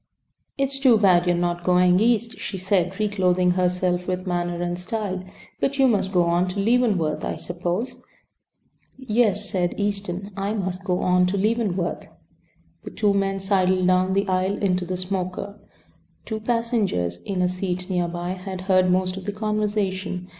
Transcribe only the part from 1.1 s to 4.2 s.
you are not going East," she said, reclothing herself